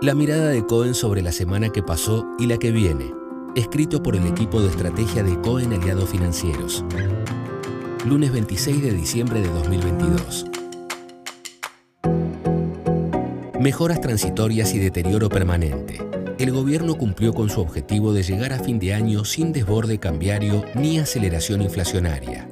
[0.00, 3.12] La mirada de Cohen sobre la semana que pasó y la que viene.
[3.56, 6.84] Escrito por el equipo de estrategia de Cohen Aliados Financieros.
[8.06, 10.46] Lunes 26 de diciembre de 2022.
[13.58, 15.98] Mejoras transitorias y deterioro permanente.
[16.38, 20.62] El gobierno cumplió con su objetivo de llegar a fin de año sin desborde cambiario
[20.76, 22.48] ni aceleración inflacionaria.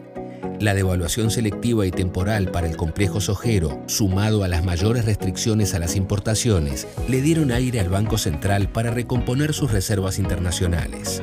[0.60, 5.78] La devaluación selectiva y temporal para el complejo sojero, sumado a las mayores restricciones a
[5.78, 11.22] las importaciones, le dieron aire al Banco Central para recomponer sus reservas internacionales.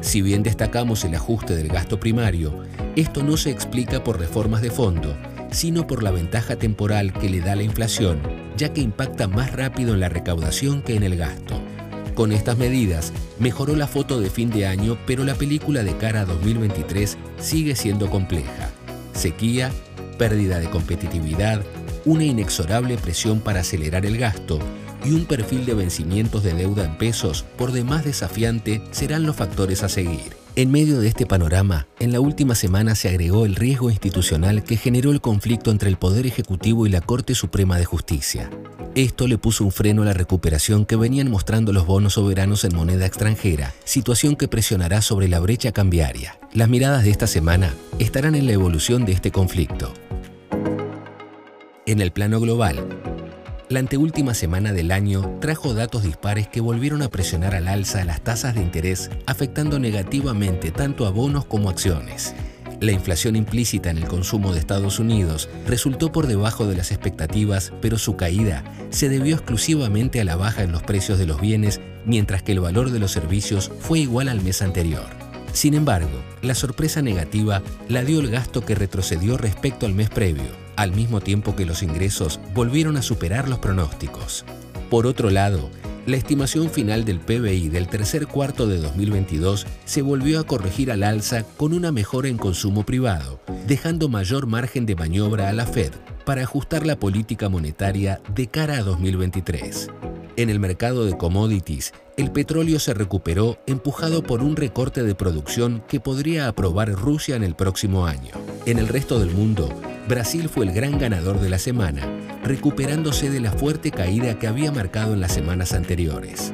[0.00, 2.64] Si bien destacamos el ajuste del gasto primario,
[2.96, 5.16] esto no se explica por reformas de fondo,
[5.52, 8.20] sino por la ventaja temporal que le da la inflación,
[8.56, 11.63] ya que impacta más rápido en la recaudación que en el gasto.
[12.14, 16.20] Con estas medidas, mejoró la foto de fin de año, pero la película de cara
[16.20, 18.70] a 2023 sigue siendo compleja.
[19.14, 19.72] Sequía,
[20.16, 21.62] pérdida de competitividad,
[22.04, 24.60] una inexorable presión para acelerar el gasto
[25.04, 29.82] y un perfil de vencimientos de deuda en pesos por demás desafiante serán los factores
[29.82, 30.36] a seguir.
[30.54, 34.76] En medio de este panorama, en la última semana se agregó el riesgo institucional que
[34.76, 38.50] generó el conflicto entre el Poder Ejecutivo y la Corte Suprema de Justicia.
[38.94, 42.76] Esto le puso un freno a la recuperación que venían mostrando los bonos soberanos en
[42.76, 46.38] moneda extranjera, situación que presionará sobre la brecha cambiaria.
[46.52, 49.92] Las miradas de esta semana estarán en la evolución de este conflicto.
[51.86, 52.86] En el plano global,
[53.68, 58.22] la anteúltima semana del año trajo datos dispares que volvieron a presionar al alza las
[58.22, 62.32] tasas de interés, afectando negativamente tanto a bonos como acciones.
[62.84, 67.72] La inflación implícita en el consumo de Estados Unidos resultó por debajo de las expectativas,
[67.80, 71.80] pero su caída se debió exclusivamente a la baja en los precios de los bienes,
[72.04, 75.06] mientras que el valor de los servicios fue igual al mes anterior.
[75.54, 80.50] Sin embargo, la sorpresa negativa la dio el gasto que retrocedió respecto al mes previo,
[80.76, 84.44] al mismo tiempo que los ingresos volvieron a superar los pronósticos.
[84.90, 85.70] Por otro lado,
[86.06, 91.02] la estimación final del PBI del tercer cuarto de 2022 se volvió a corregir al
[91.02, 95.92] alza con una mejora en consumo privado, dejando mayor margen de maniobra a la Fed
[96.26, 99.88] para ajustar la política monetaria de cara a 2023.
[100.36, 105.82] En el mercado de commodities, el petróleo se recuperó empujado por un recorte de producción
[105.88, 108.32] que podría aprobar Rusia en el próximo año.
[108.66, 109.68] En el resto del mundo,
[110.06, 112.02] Brasil fue el gran ganador de la semana,
[112.42, 116.52] recuperándose de la fuerte caída que había marcado en las semanas anteriores.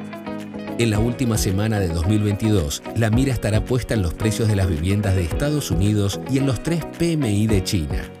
[0.77, 4.69] En la última semana de 2022, la mira estará puesta en los precios de las
[4.69, 8.20] viviendas de Estados Unidos y en los tres PMI de China.